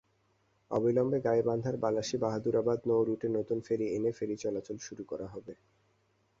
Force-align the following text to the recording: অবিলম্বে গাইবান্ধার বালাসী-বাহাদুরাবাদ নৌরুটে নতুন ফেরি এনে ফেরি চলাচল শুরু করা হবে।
অবিলম্বে 0.71 1.19
গাইবান্ধার 1.21 1.75
বালাসী-বাহাদুরাবাদ 1.77 2.79
নৌরুটে 2.87 3.27
নতুন 3.37 3.57
ফেরি 3.61 3.85
এনে 3.95 4.11
ফেরি 4.11 4.35
চলাচল 4.37 4.77
শুরু 4.79 5.03
করা 5.03 5.27
হবে। 5.27 5.53